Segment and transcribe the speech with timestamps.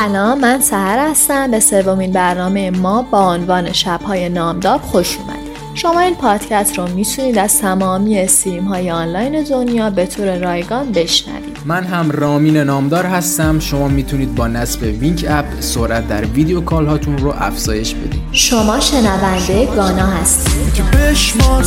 [0.00, 1.50] سلام من سحر هستم.
[1.50, 5.50] به سومین برنامه ما با عنوان شبهای نامدار خوش اومدید.
[5.74, 11.56] شما این پادکست رو می‌تونید از تمامی stream های آنلاین دنیا به طور رایگان بشنوید.
[11.64, 13.58] من هم رامین نامدار هستم.
[13.58, 18.22] شما می‌تونید با نصب Wynk app سرعت در video call هاتون رو افزایش بدید.
[18.32, 20.74] شما شنونده Gaana هستید.
[20.74, 21.62] که بشمار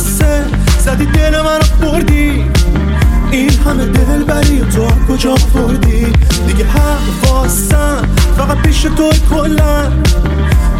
[0.78, 2.44] زدی دل من رو بردی.
[3.30, 6.06] این همه دلبری تو کجا بردی
[6.46, 9.92] دیگه حواسم فقط پیش تو کلا.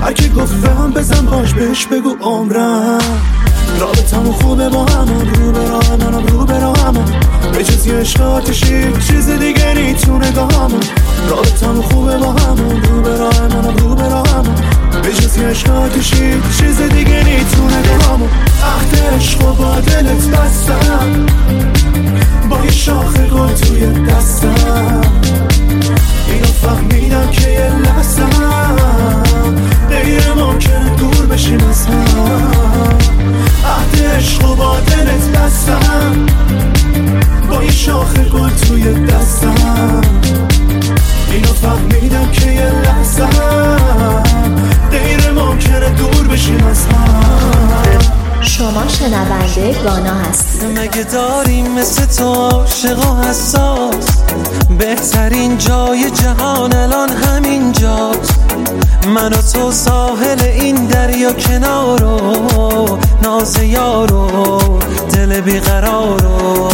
[0.02, 2.98] هر کی گفته هم بزن باش بهش بگو عمرم.
[3.80, 7.04] رابطمون خوبه با همون رو به منم رو به همون.
[7.52, 8.50] به جز یه عشق
[9.08, 10.80] چیز دیگه نیتونه گامون
[11.28, 14.54] رابطمون خوبه با همون رو به منم رو به همون.
[15.02, 16.00] به جز یه عشق
[16.58, 18.28] چیز دیگه نیتونه گامون
[18.62, 21.26] عهد عشق و با دلت بستم.
[22.50, 25.00] با یه شاخه گل توی دستم.
[26.64, 28.30] فهمیدم که یه لحظم
[29.90, 32.98] غیر ممکنه دور بشیم از هم.
[33.64, 36.26] عهد عشق و با دلت بستم.
[37.50, 39.33] با یه شاخه گل توی دستم
[49.64, 54.22] شنونده گانا هستید مگه داریم مثل تو عاشق و حساس؟
[54.78, 58.34] بهترین جای جهان الان همین جاست
[59.06, 64.60] من و تو ساحل این دریا کنارو ناز یارو
[65.12, 66.70] دل بیقرارو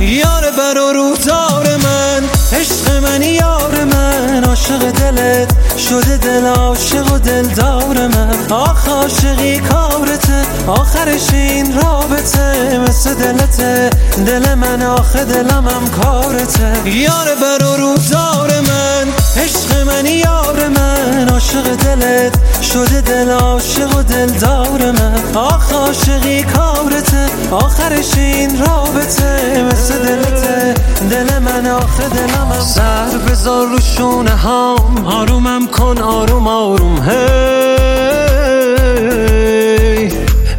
[0.00, 7.18] یار بر و روزار من عشق من یار من عاشق دلت شده دل عاشق و
[7.18, 8.52] دلدار من.
[8.52, 13.90] آخ عاشقی کارته آخرش این رابطه مثل دلته
[14.26, 16.88] دل من آخه دلم هم کارته.
[16.88, 19.08] یار بر و روزار من
[19.42, 22.32] عشق من یار من عاشق دلت
[22.72, 25.14] شده دل عاشق و دلدار من.
[25.34, 27.26] آخ عاشقی کارته.
[27.50, 29.64] آخرش این رابطه.
[29.72, 30.74] مثل دلته.
[31.10, 35.06] دل من آخه دلم هم سر بذار رو شونه هام.
[35.06, 37.02] آرومم کن آروم آروم.
[37.02, 37.18] هی.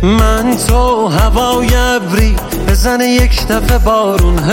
[0.02, 2.36] من تو هوای ابری.
[2.68, 4.40] بزنه یک دفعه بارون.
[4.40, 4.50] هی.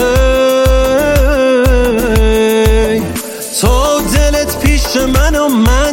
[3.61, 5.86] تو دلت پیش من و من.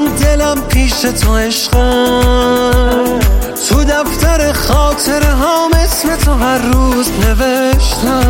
[0.94, 3.20] پیش تو عشقم
[3.70, 8.24] تو دفتر خاطره هام اسم تو هر روز نوشتم.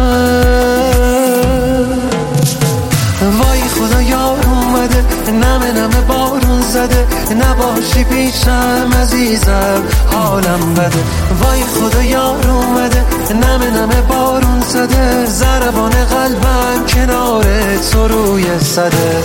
[3.21, 7.07] وای خدا یار اومده نمه نمه بارون زده.
[7.35, 11.03] نباشی پیشم عزیزم حالم بده.
[11.41, 15.25] وای خدا یار اومده نمه نمه بارون زده.
[15.25, 17.45] زربان قلبم کنار
[17.91, 19.23] تو روی صده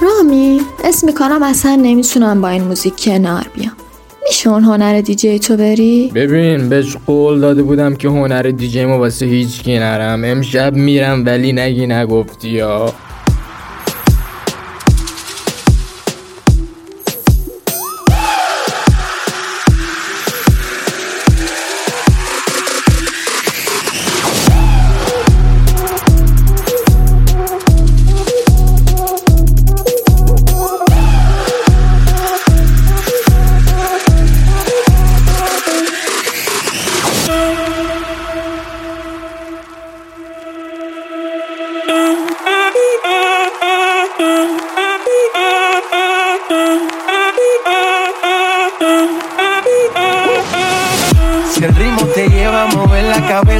[0.00, 3.72] رامی اسم می‌کنم اصلا نمی‌تونم با این موزیک کنار بیام.
[4.28, 8.98] میشه اون هنر دیجی تو بری؟ ببین بهش قول داده بودم که هنر دیجی ما
[8.98, 10.24] واسه هیچ کی نرم.
[10.24, 12.92] امشب میرم ولی نگی نگفتی یا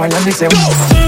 [0.00, 0.99] one, let me say.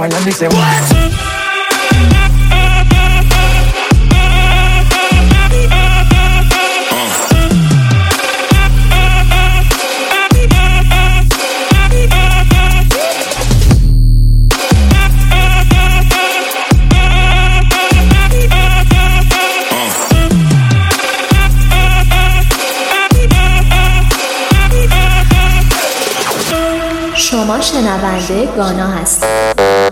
[0.00, 1.10] bailando y se va.
[27.30, 29.89] شما شنونده گانا هستید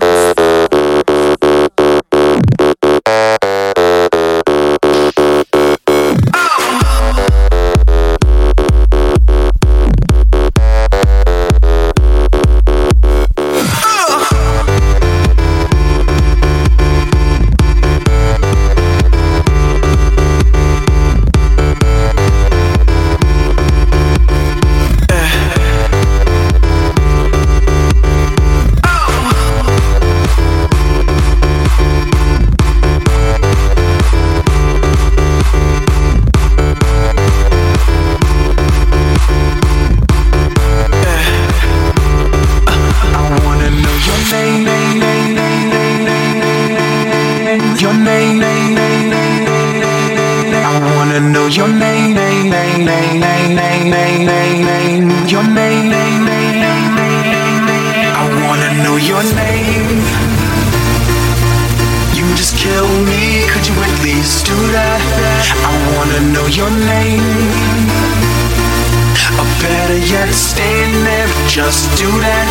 [71.59, 72.47] just do that.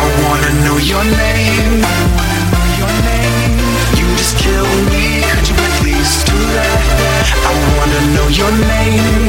[0.00, 1.84] I wanna know your name.
[3.98, 5.20] You just kill me.
[5.30, 6.80] Could you please do that?
[7.48, 9.24] I wanna know your name.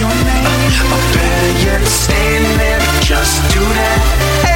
[0.00, 0.12] Your
[0.92, 2.82] Or better yet, stand there.
[3.00, 4.51] Just do that.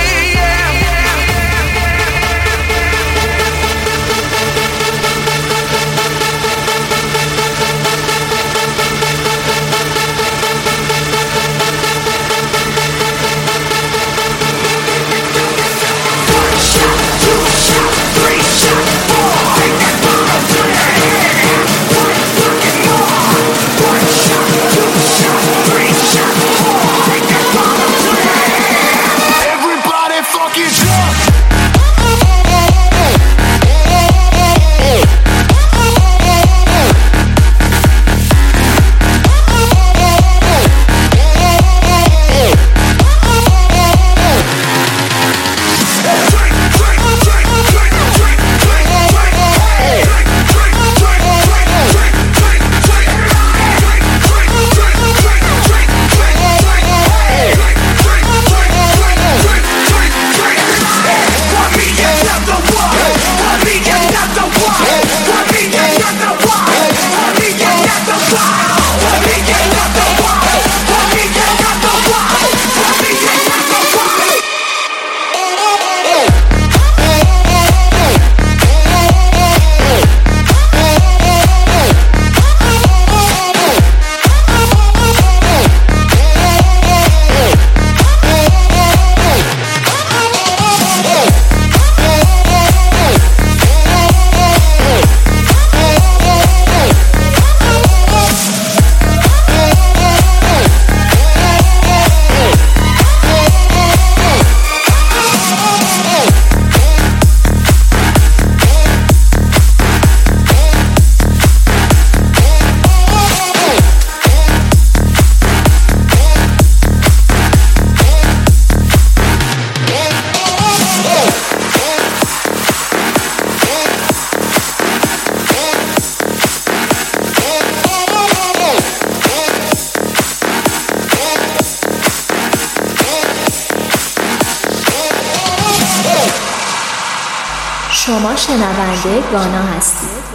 [138.06, 140.25] شما شنونده گانا هستید.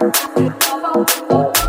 [0.00, 1.67] Oh,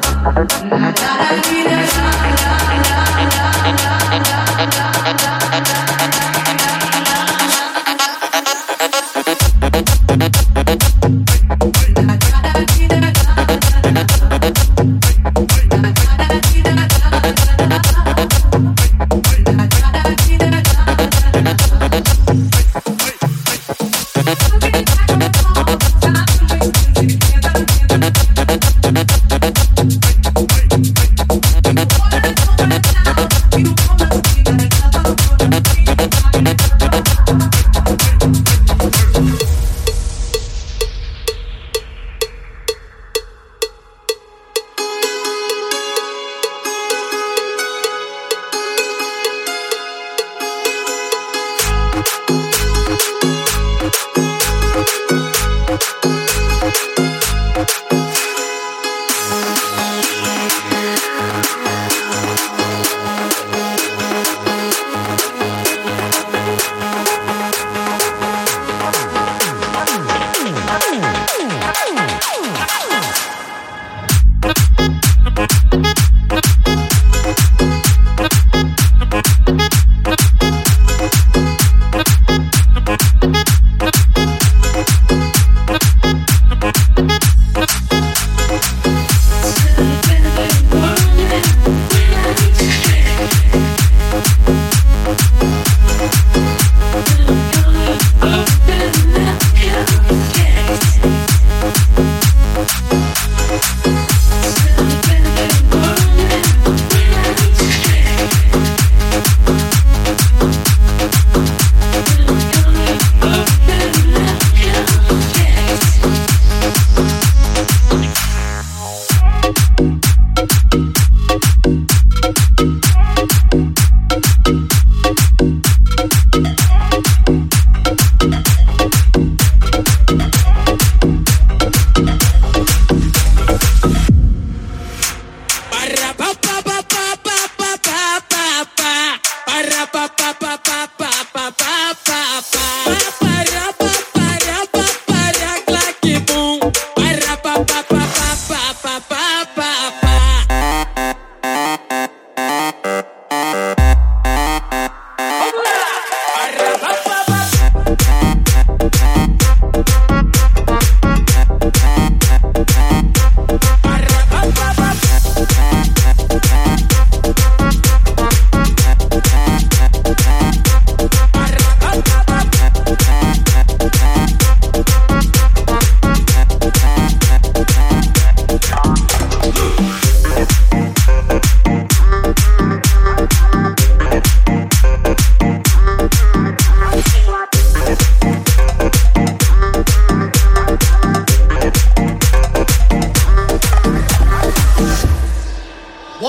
[0.00, 0.87] Yeah.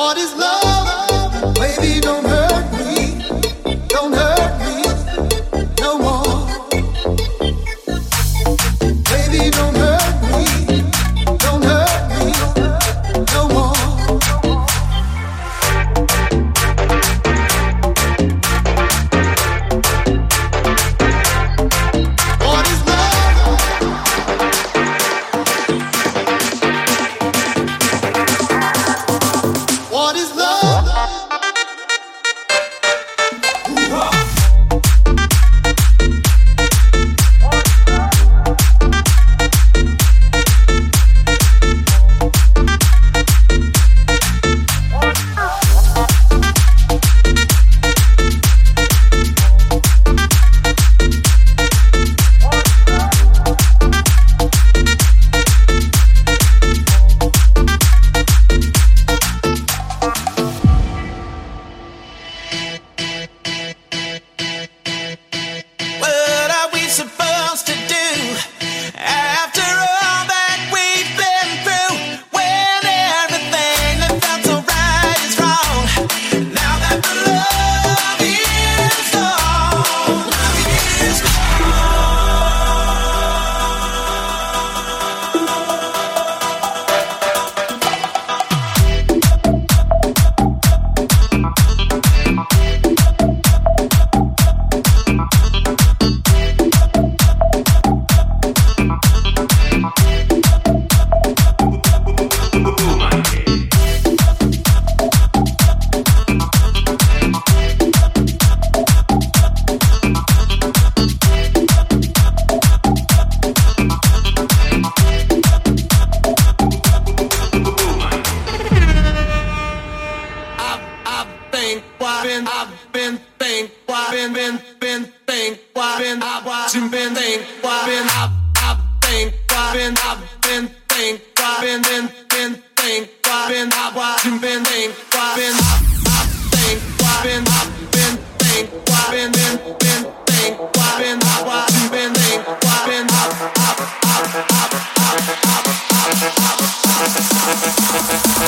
[0.09, 0.68] What is love.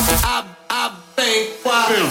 [0.04, 2.11] I, I, think why.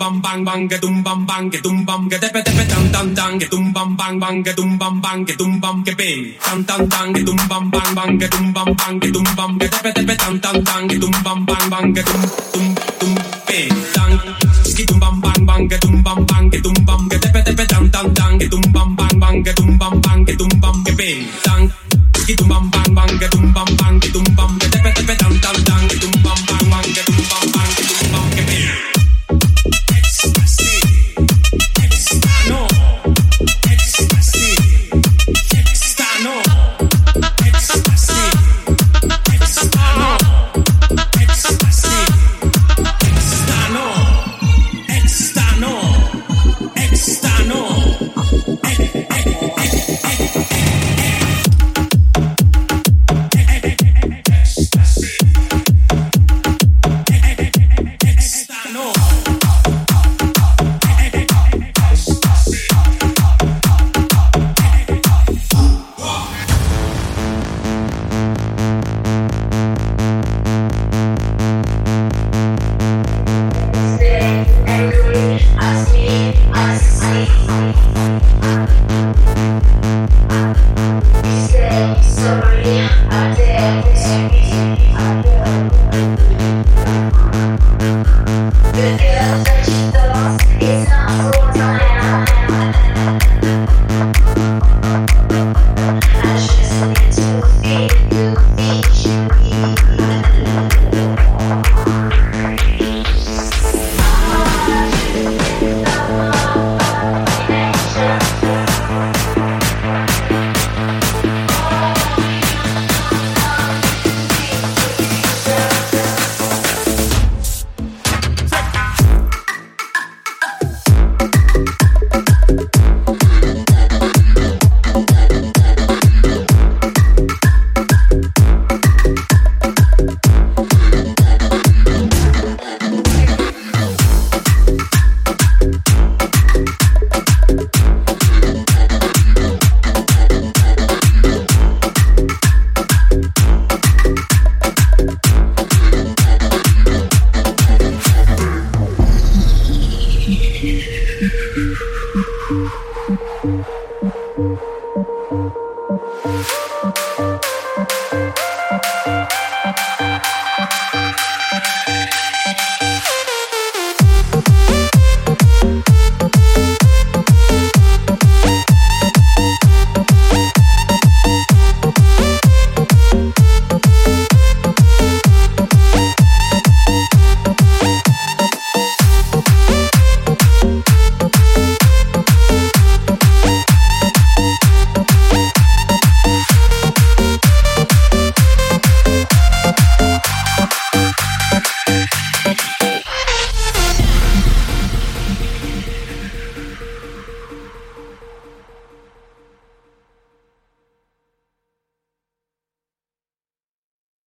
[0.00, 3.14] bam bang bang ga dum bam bang ga dum bam ga tepe tepe tam tam
[3.14, 6.22] tam ga dum bam bang bang ga dum bam bang ga dum bam ga bing
[6.44, 9.58] tam tam tam ga dum bam bang bang ga dum bam bang ga dum bam
[9.60, 12.22] ga tepe tepe tam tam tam ga dum bam bang bang ga dum
[12.54, 12.66] dum
[13.00, 13.14] dum
[13.48, 14.12] bing tang
[14.70, 15.99] ski dum bam bang bang ga dum